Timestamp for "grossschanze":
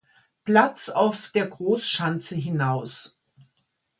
1.45-2.33